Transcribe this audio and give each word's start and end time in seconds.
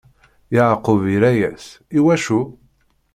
Yeɛqub 0.55 1.01
irra-yas: 1.15 1.65
I 1.97 1.99
wacu? 2.05 2.41